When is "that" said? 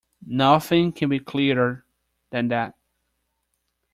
2.47-2.73